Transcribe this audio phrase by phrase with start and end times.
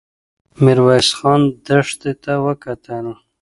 [0.63, 3.05] ميرويس خان دښتې ته وکتل.